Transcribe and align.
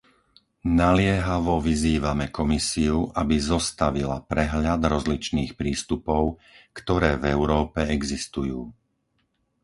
Naliehavo 0.79 1.55
vyzývame 1.67 2.25
Komisiu, 2.37 2.97
aby 3.21 3.35
zostavila 3.51 4.17
prehľad 4.31 4.81
rozličných 4.93 5.51
prístupov, 5.61 6.23
ktoré 6.79 7.11
v 7.21 7.29
Európe 7.37 7.79
existujú. 7.97 8.59